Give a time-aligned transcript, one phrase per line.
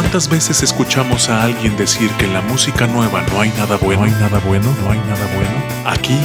[0.00, 4.02] ¿Cuántas veces escuchamos a alguien decir que en la música nueva no hay nada bueno,
[4.02, 5.90] no hay nada bueno, no hay nada bueno?
[5.90, 6.16] Aquí,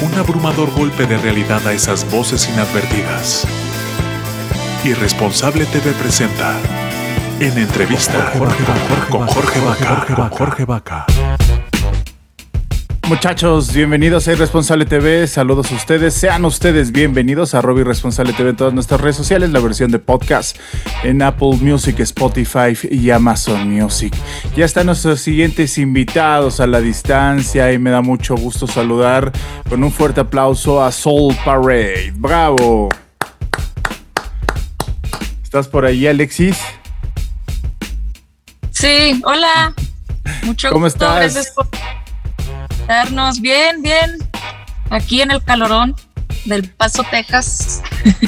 [0.00, 3.46] un abrumador golpe de realidad a esas voces inadvertidas.
[4.84, 6.56] Irresponsable TV presenta
[7.40, 8.32] en entrevista
[9.10, 10.30] con Jorge Vaca.
[10.30, 11.06] Jorge Vaca.
[13.10, 15.26] Muchachos, bienvenidos a Irresponsable TV.
[15.26, 16.14] Saludos a ustedes.
[16.14, 19.98] Sean ustedes bienvenidos a Robbie Responsable TV en todas nuestras redes sociales, la versión de
[19.98, 20.56] podcast
[21.02, 24.14] en Apple Music, Spotify y Amazon Music.
[24.54, 29.32] Ya están nuestros siguientes invitados a la distancia y me da mucho gusto saludar
[29.68, 32.12] con un fuerte aplauso a Soul Parade.
[32.14, 32.90] ¡Bravo!
[35.42, 36.56] ¿Estás por ahí, Alexis?
[38.70, 39.74] Sí, hola.
[40.44, 41.52] Mucho ¿Cómo estás?
[43.40, 44.18] Bien, bien.
[44.90, 45.94] Aquí en el calorón
[46.44, 47.84] del Paso, Texas.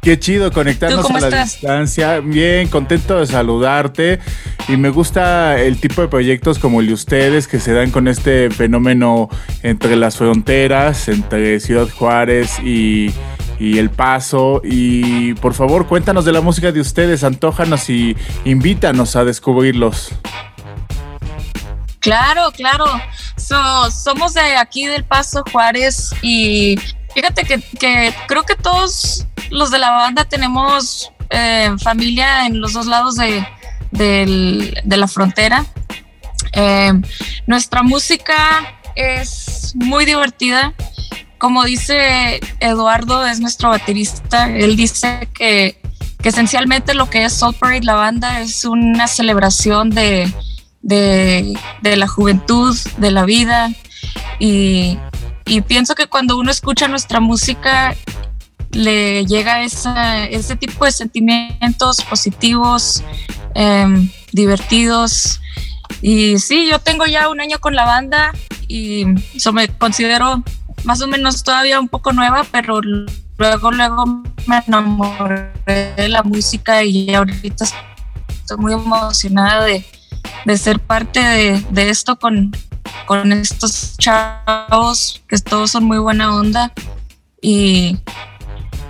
[0.00, 2.20] Qué chido conectarnos a la distancia.
[2.20, 4.20] Bien, contento de saludarte.
[4.68, 8.08] Y me gusta el tipo de proyectos como el de ustedes que se dan con
[8.08, 9.28] este fenómeno
[9.62, 13.12] entre las fronteras, entre Ciudad Juárez y,
[13.60, 14.62] y El Paso.
[14.64, 20.14] Y por favor, cuéntanos de la música de ustedes, antójanos y invítanos a descubrirlos.
[22.02, 22.84] Claro, claro.
[23.36, 26.76] somos de aquí del Paso Juárez y
[27.14, 32.86] fíjate que, creo que todos los de la banda tenemos eh, familia en los dos
[32.86, 33.46] lados de,
[34.84, 35.64] la frontera.
[36.54, 36.92] Eh,
[37.46, 40.74] nuestra música es muy divertida.
[41.38, 44.46] Como dice Eduardo, es nuestro baterista.
[44.48, 45.80] Él dice que,
[46.20, 50.32] que esencialmente lo que es Soul Parade, la banda, es una celebración de,
[50.82, 53.70] de, la juventud, de la vida.
[54.38, 54.98] Y,
[55.66, 57.94] pienso que cuando uno escucha nuestra música,
[58.70, 63.02] le llega ese tipo de sentimientos positivos,
[63.54, 65.40] em, divertidos.
[66.00, 68.32] Y sí, yo tengo ya un año con la banda
[68.66, 69.04] y
[69.34, 70.42] eso me considero
[70.84, 74.06] más o menos todavía un poco nueva, pero luego, luego
[74.46, 77.66] me enamoré de la música y ahorita
[78.28, 79.84] estoy muy emocionada de,
[80.44, 82.52] de ser parte de, esto con,
[83.06, 86.72] con estos chavos, que todos son muy buena onda.
[87.40, 87.98] Y,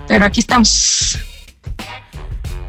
[0.07, 1.17] pero aquí estamos.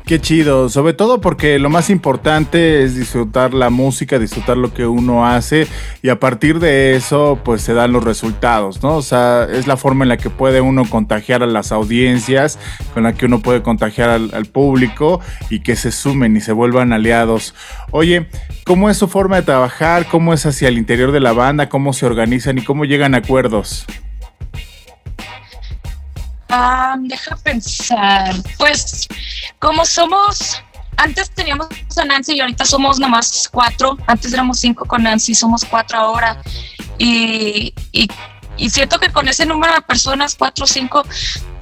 [0.07, 4.87] Qué chido, sobre todo porque lo más importante es disfrutar la música, disfrutar lo que
[4.87, 5.67] uno hace
[6.03, 8.97] y a partir de eso pues se dan los resultados, ¿no?
[8.97, 12.59] O sea, es la forma en la que puede uno contagiar a las audiencias,
[12.93, 16.93] con la que uno puede contagiar al, público y que se sumen y se vuelvan
[16.93, 17.55] aliados.
[17.91, 18.29] Oye,
[18.67, 20.07] ¿cómo es su forma de trabajar?
[20.11, 21.71] ¿Cómo es hacia el interior de la banda?
[21.71, 23.87] ¿Cómo se organizan y cómo llegan a acuerdos?
[26.57, 28.33] Ah, deja pensar.
[28.57, 29.09] Pues
[29.59, 30.63] como somos,
[30.97, 31.67] antes teníamos
[31.97, 33.99] a Nancy y ahorita somos nomás cuatro.
[34.07, 36.41] Antes éramos cinco con Nancy, somos cuatro ahora.
[36.97, 38.09] Y, y,
[38.71, 41.03] siento que con ese número de personas, cuatro o cinco,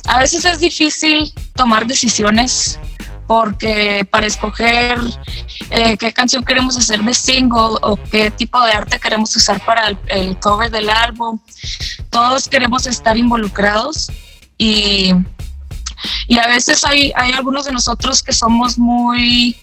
[0.08, 2.78] a veces es difícil tomar decisiones
[3.26, 4.98] porque para escoger
[5.70, 9.96] eh, qué canción queremos hacer de single o qué tipo de arte queremos usar para
[10.08, 11.38] el cover del álbum,
[12.10, 14.10] todos queremos estar involucrados
[14.62, 15.12] y,
[16.28, 19.56] y a veces hay, hay algunos de nosotros que somos muy,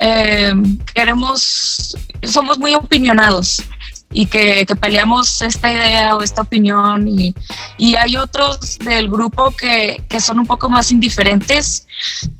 [0.00, 0.52] eh,
[0.92, 3.62] queremos, somos muy opinionados
[4.12, 7.32] y que, peleamos esta idea o esta opinión y,
[7.78, 11.86] y hay otros del grupo que, que, son un poco más indiferentes.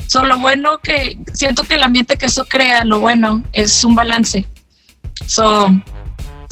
[0.09, 3.95] So, lo bueno que siento que el ambiente que eso crea, lo bueno, es un
[3.95, 4.45] balance.
[5.27, 5.69] So,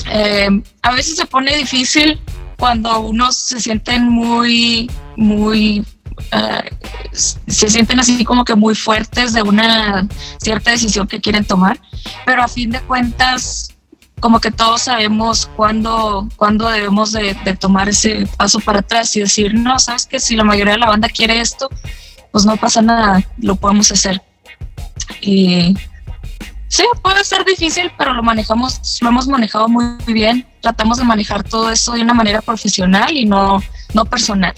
[0.07, 0.49] eh,
[0.83, 2.21] a veces se pone difícil
[2.63, 5.85] cuando unos se sienten muy, muy,
[6.31, 6.71] eh,
[7.11, 10.07] se sienten así como que muy fuertes de una
[10.41, 11.81] cierta decisión que quieren tomar,
[12.25, 13.75] pero a fin de cuentas,
[14.21, 19.55] como que todos sabemos cuándo, cuándo debemos de, tomar ese paso para atrás y decir,
[19.55, 21.69] no, sabes que si la mayoría de la banda quiere esto,
[22.31, 24.23] pues no pasa nada, lo podemos hacer.
[25.21, 25.75] Y
[26.73, 30.47] Sí, puede ser difícil, pero lo manejamos, lo hemos manejado muy bien.
[30.63, 34.55] Tratamos de manejar todo eso de una manera profesional y no, no personal.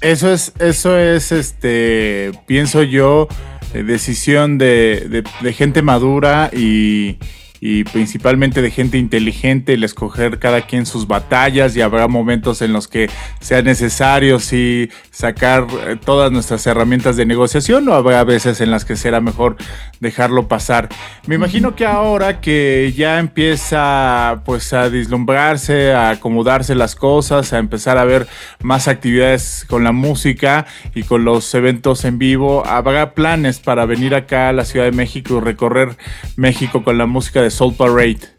[0.00, 3.28] Eso es, eso es, este, pienso yo,
[3.72, 7.18] decisión de, de gente madura y,
[7.64, 12.72] y principalmente de gente inteligente, el escoger cada quien sus batallas y habrá momentos en
[12.72, 18.60] los que sea necesario sí sacar eh, todas nuestras herramientas de negociación o habrá veces
[18.60, 19.58] en las que será mejor
[20.00, 20.88] dejarlo pasar.
[21.28, 27.58] Me imagino que ahora que ya empieza pues a dislumbrarse, a acomodarse las cosas, a
[27.58, 28.26] empezar a ver
[28.60, 30.66] más actividades con la música
[30.96, 34.90] y con los eventos en vivo, habrá planes para venir acá a la Ciudad de
[34.90, 35.96] México y recorrer
[36.34, 38.32] México con la música de Soul Parade?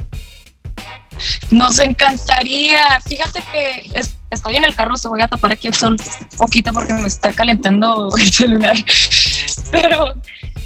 [1.51, 2.99] Nos encantaría.
[3.07, 3.91] Fíjate que
[4.31, 5.97] estoy en el carro, se voy a tapar aquí el sol
[6.37, 8.75] poquito porque me está calentando el celular.
[9.71, 10.15] Pero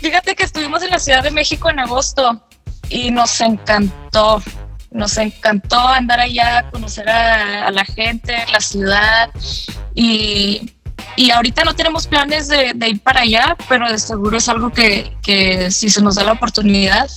[0.02, 2.44] fíjate que estuvimos en la Ciudad de México en agosto
[2.90, 4.42] y nos encantó.
[4.90, 9.30] Nos encantó andar allá, conocer a, la gente, la ciudad
[9.94, 10.72] y,
[11.34, 15.70] ahorita no tenemos planes de, ir para allá, pero de seguro es algo que, que
[15.72, 17.10] si se nos da la oportunidad,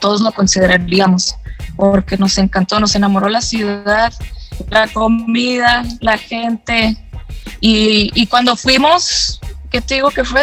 [0.00, 1.36] todos lo consideraríamos,
[1.76, 4.12] porque nos encantó, nos enamoró la ciudad,
[4.68, 6.96] la comida, la gente.
[7.60, 10.42] Y, cuando fuimos, ¿qué te digo que fue?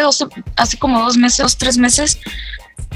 [0.56, 2.18] hace como dos meses, dos, tres meses,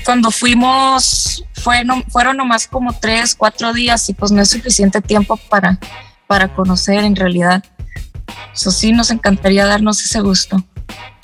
[0.05, 5.37] cuando fuimos, fue fueron nomás como tres, cuatro días y pues no es suficiente tiempo
[5.37, 5.79] para,
[6.27, 7.65] para conocer en realidad.
[8.55, 10.65] Eso sí, nos encantaría darnos ese gusto.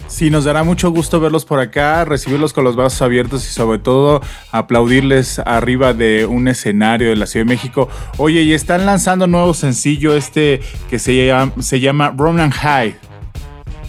[0.09, 3.79] Sí, nos dará mucho gusto verlos por acá, recibirlos con los brazos abiertos y sobre
[3.79, 7.89] todo aplaudirles arriba de un escenario de la Ciudad de México.
[8.17, 12.55] Oye, y están lanzando un nuevo sencillo este que se llama, se llama Run and
[12.55, 12.97] High.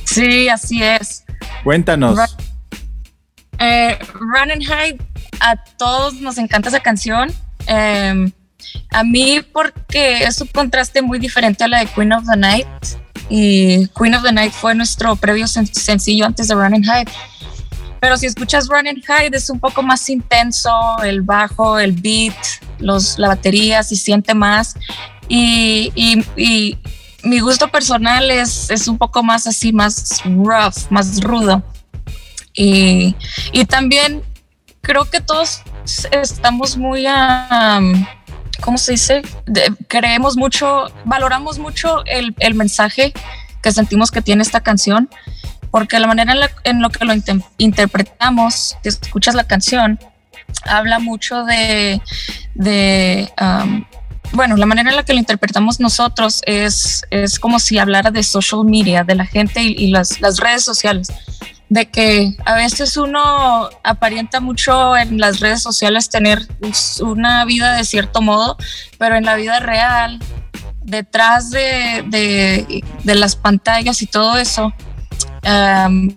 [0.04, 1.24] Sí, así es.
[1.64, 2.18] Cuéntanos.
[2.18, 2.28] Run,
[3.60, 4.98] eh, Run and High,
[5.40, 7.32] a todos nos encanta esa canción.
[7.66, 8.30] Em,
[8.92, 12.68] a mí porque es un contraste muy diferente a la de Queen of the Night
[13.30, 17.06] y Queen of the Night fue nuestro previo sencillo antes de Running High.
[18.00, 20.72] Pero si escuchas Running High es un poco más intenso,
[21.04, 22.36] el bajo, el beat,
[22.80, 24.76] los, la batería se siente más
[25.28, 26.78] y, y,
[27.22, 31.62] mi gusto personal es, es, un poco más así, más rough, más rudo.
[32.54, 33.14] Y,
[33.52, 34.24] y también
[34.80, 35.62] creo que todos
[36.12, 37.06] estamos muy...
[37.06, 38.06] Um,
[38.62, 39.22] ¿cómo se dice?
[39.88, 43.14] creemos mucho, valoramos mucho el, el, mensaje
[43.62, 45.10] que sentimos que tiene esta canción,
[45.72, 47.14] porque la manera en, la, en lo que lo
[47.58, 50.00] interpretamos, que escuchas la canción,
[50.66, 52.02] habla mucho de,
[52.56, 53.86] de um,
[54.32, 58.24] bueno, la manera en la que lo interpretamos nosotros es, es como si hablara de
[58.24, 61.12] social media, de la gente y, y las, las redes sociales
[61.70, 66.48] de que a veces uno aparenta mucho en las redes sociales tener
[67.02, 68.58] una vida de cierto modo,
[68.98, 70.20] pero en la vida real,
[70.82, 74.74] detrás de, las pantallas y todo eso,
[75.44, 76.16] em,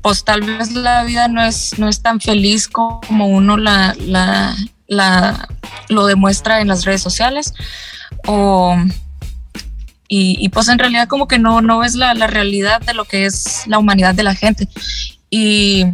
[0.00, 5.48] pues tal vez la vida no es, no es tan feliz como uno la, la,
[5.88, 7.52] lo demuestra en las redes sociales.
[8.26, 8.76] O,
[10.08, 13.24] y, pues en realidad como que no, no ves la, la, realidad de lo que
[13.24, 14.68] es la humanidad de la gente.
[15.30, 15.86] Y,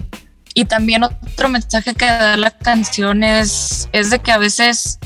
[0.54, 4.98] y también otro mensaje que da la canción es, es de que a veces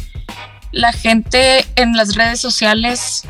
[0.72, 3.22] la gente en las redes sociales,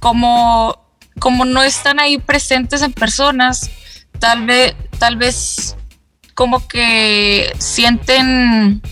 [0.00, 0.76] como,
[1.18, 3.70] como no están ahí presentes en personas,
[4.18, 5.76] tal vez, tal vez
[6.34, 8.82] como que sienten,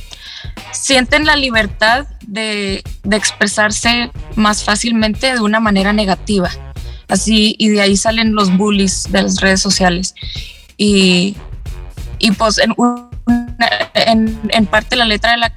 [0.72, 6.50] sienten la libertad de, expresarse más fácilmente de una manera negativa.
[7.08, 10.14] Así, y de ahí salen los bullies de las redes sociales.
[10.76, 11.36] Y,
[12.18, 12.74] y pues en,
[13.94, 15.52] en, parte la letra de la,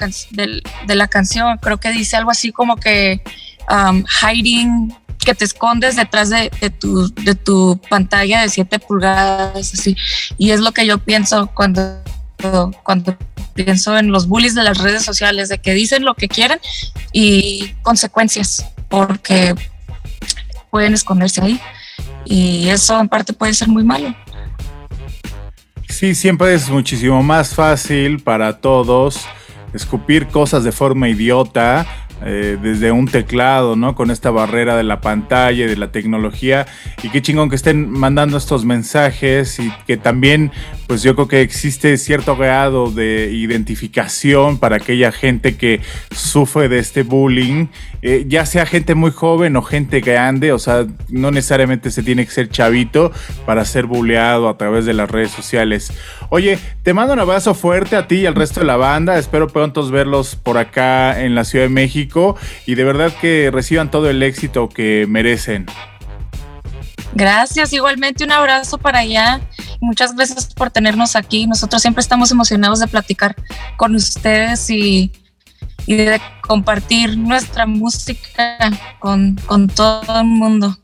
[0.87, 3.21] de, la canción creo que dice algo así como que
[3.69, 6.49] um, hiding, que te escondes detrás de,
[6.79, 9.95] tu, de tu pantalla de 7 pulgadas, así.
[10.37, 12.01] Y es lo que yo pienso cuando
[12.83, 13.15] cuando
[13.53, 16.59] pienso en los bullies de las redes sociales, de que dicen lo que quieren
[17.13, 19.55] y consecuencias, porque
[20.69, 21.59] pueden esconderse ahí.
[22.25, 24.15] Y eso en parte puede ser muy malo.
[25.89, 29.25] Sí, siempre es muchísimo más fácil para todos
[29.73, 31.85] escupir cosas de forma idiota
[32.23, 33.95] eh, desde un teclado, ¿no?
[33.95, 36.67] Con esta barrera de la pantalla y de la tecnología.
[37.01, 40.51] Y qué chingón que estén mandando estos mensajes y que también,
[40.91, 45.79] pues yo creo que existe cierto grado de identificación para aquella gente que
[46.13, 47.67] sufre de este bullying,
[48.01, 52.25] eh, ya sea gente muy joven o gente grande, o sea, no necesariamente se tiene
[52.25, 53.13] que ser chavito
[53.45, 55.93] para ser bulleado a través de las redes sociales.
[56.27, 59.17] Oye, te mando un abrazo fuerte a ti y al resto de la banda.
[59.17, 63.89] Espero pronto verlos por acá en la Ciudad de México y de verdad que reciban
[63.91, 65.67] todo el éxito que merecen.
[67.13, 69.41] Gracias, igualmente un abrazo para allá
[69.81, 71.47] muchas gracias por tenernos aquí.
[71.47, 73.35] Nosotros siempre estamos emocionados de platicar
[73.75, 75.11] con ustedes y,
[75.85, 78.57] y de compartir nuestra música
[78.99, 80.77] con, con todo el mundo.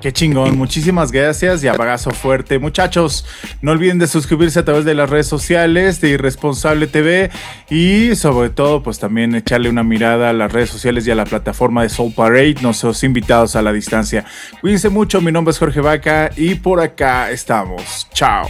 [0.00, 2.58] Qué chingón, muchísimas gracias y abrazo fuerte.
[2.58, 3.26] Muchachos,
[3.60, 7.30] no olviden de suscribirse a través de las redes sociales de Irresponsable TV
[7.68, 11.26] y sobre todo pues también echarle una mirada a las redes sociales y a la
[11.26, 14.24] plataforma de Soul Parade, nuestros invitados a la distancia.
[14.62, 18.08] Cuídense mucho, mi nombre es Jorge Vaca y por acá estamos.
[18.14, 18.48] Chao.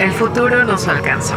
[0.00, 1.36] El futuro nos alcanzó.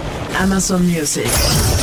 [0.35, 1.80] Amazon Music.